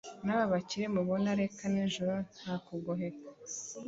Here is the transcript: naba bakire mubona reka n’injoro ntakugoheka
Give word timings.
naba 0.25 0.45
bakire 0.53 0.85
mubona 0.95 1.29
reka 1.41 1.63
n’injoro 1.71 2.15
ntakugoheka 2.41 3.25